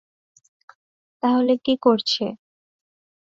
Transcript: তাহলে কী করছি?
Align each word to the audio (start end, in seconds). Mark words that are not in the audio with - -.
তাহলে 1.23 1.53
কী 1.65 1.73
করছি? 1.81 2.23